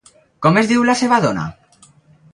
[0.45, 1.47] Com es diu la seva dona?